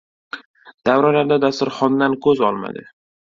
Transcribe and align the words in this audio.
Davralarda 0.89 1.37
dasturxondan 1.43 2.17
ko‘z 2.25 2.43
olmadi. 2.49 2.85